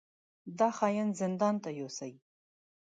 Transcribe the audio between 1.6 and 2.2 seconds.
ته يوسئ!